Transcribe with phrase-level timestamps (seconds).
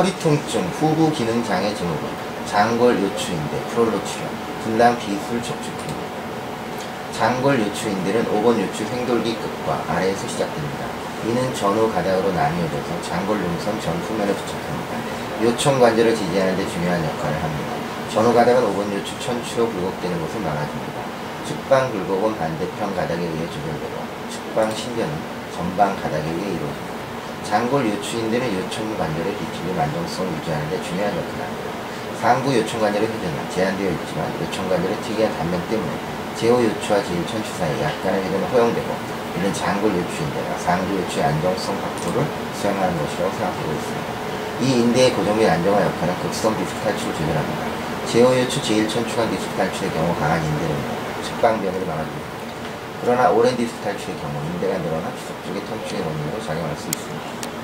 [0.00, 2.08] 허리 통증, 후부 기능 장애 증후군,
[2.46, 4.24] 장골 요추인대, 프롤로 치료,
[4.64, 5.70] 분당 비술 척추
[7.12, 10.86] 장골 요추인대는 5번 요추 횡돌기 끝과 아래에서 시작됩니다.
[11.26, 15.42] 이는 전후 가닥으로 나뉘어져서 장골 용선 전후면에 부착합니다.
[15.42, 17.74] 요청 관절을 지지하는 데 중요한 역할을 합니다.
[18.10, 21.02] 전후 가닥은 5번 요추 천추로 굴곡되는 것을 막아줍니다.
[21.46, 25.12] 측방 굴곡은 반대편 가닥에 의해 조절되고 측방 신경은
[25.54, 26.99] 전방 가닥에 의해 이루어집니다.
[27.44, 31.70] 장골 요추인대는 요청 관절의 뒤틀림 안정성을 유지하는 데 중요한 역할을 합니다.
[32.20, 35.90] 상부 요청 관절의 회전은 제한되어 있지만 요청 관절의 특이한 단면 때문에
[36.36, 38.88] 제호 요추와 제1천추 사이 약간의 회전은 허용되고
[39.36, 44.20] 이는 장골 요추인대가 상부 요추의 안정성 확보를 수행하는 것이라고 생각하고 있습니다.
[44.60, 47.64] 이 인대의 고정 및 안정화 역할은 극성 디스크 탈출을 조절합니다.
[48.06, 50.76] 제호 요추 제1천추간 디스크 탈출의 경우 강한 인대는
[51.24, 52.39] 측방변을 막아줍니다.
[53.02, 55.10] 그러나 오랜 디스크 탈출의 경우 인대가 늘어나
[55.46, 57.59] 쪽의 통증의 원인으로 작용할 수 있습니다.